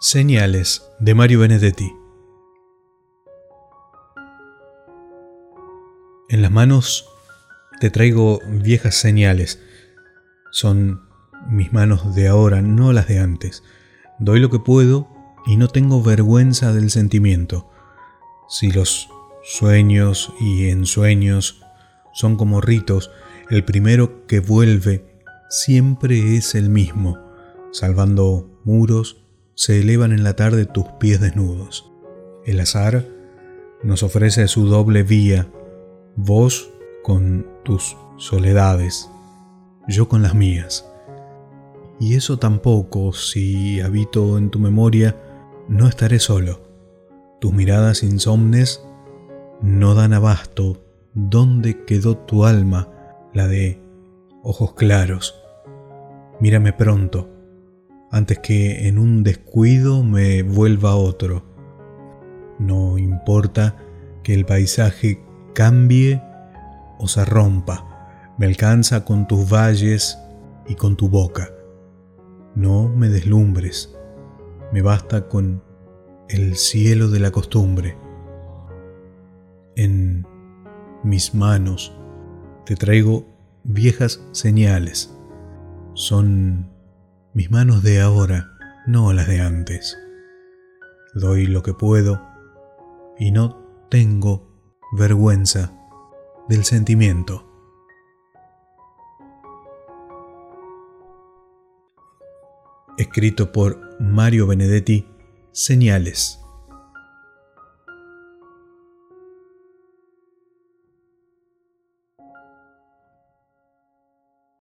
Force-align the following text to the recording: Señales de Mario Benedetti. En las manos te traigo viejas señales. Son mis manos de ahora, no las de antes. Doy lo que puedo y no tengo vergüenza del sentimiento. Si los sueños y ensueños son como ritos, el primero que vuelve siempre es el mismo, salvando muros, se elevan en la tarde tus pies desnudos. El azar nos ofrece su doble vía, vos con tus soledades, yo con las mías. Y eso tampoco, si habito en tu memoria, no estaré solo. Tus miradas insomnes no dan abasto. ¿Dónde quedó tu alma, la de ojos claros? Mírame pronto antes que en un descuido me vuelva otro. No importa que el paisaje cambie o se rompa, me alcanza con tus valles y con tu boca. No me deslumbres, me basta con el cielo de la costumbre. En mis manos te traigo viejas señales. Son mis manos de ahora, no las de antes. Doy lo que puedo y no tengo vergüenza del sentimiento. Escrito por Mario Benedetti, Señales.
Señales 0.00 0.88
de 1.00 1.12
Mario 1.16 1.40
Benedetti. 1.40 1.92
En 6.28 6.40
las 6.40 6.52
manos 6.52 7.08
te 7.80 7.90
traigo 7.90 8.38
viejas 8.46 8.94
señales. 8.94 9.60
Son 10.52 11.02
mis 11.48 11.72
manos 11.72 12.14
de 12.14 12.28
ahora, 12.28 12.62
no 12.62 12.92
las 12.92 13.08
de 13.08 13.18
antes. 13.18 13.64
Doy 14.20 14.38
lo 14.38 14.50
que 14.50 14.60
puedo 14.60 15.08
y 15.46 15.56
no 15.56 15.66
tengo 15.66 16.00
vergüenza 16.00 16.72
del 16.72 16.90
sentimiento. 16.90 17.68
Si 18.48 18.70
los 18.70 19.08
sueños 19.42 20.32
y 20.38 20.68
ensueños 20.68 21.64
son 22.14 22.36
como 22.36 22.60
ritos, 22.60 23.10
el 23.50 23.64
primero 23.64 24.28
que 24.28 24.38
vuelve 24.38 25.24
siempre 25.50 26.36
es 26.36 26.54
el 26.54 26.70
mismo, 26.70 27.18
salvando 27.72 28.60
muros, 28.62 29.24
se 29.58 29.80
elevan 29.80 30.12
en 30.12 30.22
la 30.22 30.36
tarde 30.36 30.66
tus 30.66 30.84
pies 31.00 31.20
desnudos. 31.20 31.90
El 32.44 32.60
azar 32.60 33.04
nos 33.82 34.04
ofrece 34.04 34.46
su 34.46 34.66
doble 34.68 35.02
vía, 35.02 35.48
vos 36.14 36.70
con 37.02 37.44
tus 37.64 37.96
soledades, 38.18 39.10
yo 39.88 40.08
con 40.08 40.22
las 40.22 40.36
mías. 40.36 40.88
Y 41.98 42.14
eso 42.14 42.38
tampoco, 42.38 43.12
si 43.12 43.80
habito 43.80 44.38
en 44.38 44.50
tu 44.50 44.60
memoria, 44.60 45.16
no 45.66 45.88
estaré 45.88 46.20
solo. 46.20 46.60
Tus 47.40 47.52
miradas 47.52 48.04
insomnes 48.04 48.80
no 49.60 49.96
dan 49.96 50.12
abasto. 50.12 50.84
¿Dónde 51.14 51.84
quedó 51.84 52.16
tu 52.16 52.44
alma, 52.44 52.92
la 53.34 53.48
de 53.48 53.82
ojos 54.44 54.74
claros? 54.74 55.34
Mírame 56.38 56.72
pronto 56.72 57.37
antes 58.10 58.38
que 58.38 58.88
en 58.88 58.98
un 58.98 59.22
descuido 59.22 60.02
me 60.02 60.42
vuelva 60.42 60.96
otro. 60.96 61.44
No 62.58 62.98
importa 62.98 63.76
que 64.22 64.34
el 64.34 64.44
paisaje 64.44 65.22
cambie 65.54 66.22
o 66.98 67.06
se 67.06 67.24
rompa, 67.24 68.34
me 68.38 68.46
alcanza 68.46 69.04
con 69.04 69.26
tus 69.26 69.50
valles 69.50 70.18
y 70.66 70.74
con 70.74 70.96
tu 70.96 71.08
boca. 71.08 71.50
No 72.54 72.88
me 72.88 73.08
deslumbres, 73.08 73.94
me 74.72 74.82
basta 74.82 75.28
con 75.28 75.62
el 76.28 76.56
cielo 76.56 77.08
de 77.08 77.20
la 77.20 77.30
costumbre. 77.30 77.96
En 79.76 80.26
mis 81.04 81.34
manos 81.34 81.92
te 82.66 82.74
traigo 82.74 83.26
viejas 83.64 84.22
señales. 84.32 85.14
Son 85.94 86.70
mis 87.38 87.52
manos 87.52 87.84
de 87.84 88.00
ahora, 88.00 88.58
no 88.88 89.12
las 89.12 89.28
de 89.28 89.40
antes. 89.40 89.96
Doy 91.14 91.46
lo 91.46 91.62
que 91.62 91.72
puedo 91.72 92.20
y 93.16 93.30
no 93.30 93.86
tengo 93.88 94.50
vergüenza 94.90 95.72
del 96.48 96.64
sentimiento. 96.64 97.48
Escrito 102.96 103.52
por 103.52 103.78
Mario 104.00 104.48
Benedetti, 104.48 105.06
Señales. 105.52 106.40